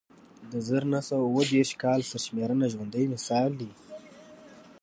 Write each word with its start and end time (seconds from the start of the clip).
د 0.51 0.53
زر 0.67 0.83
نه 0.93 0.99
سوه 1.07 1.23
اووه 1.27 1.43
دېرش 1.53 1.71
کال 1.83 1.99
سرشمېرنه 2.11 2.65
ژوندی 2.73 3.05
مثال 3.13 3.51
دی 3.59 3.71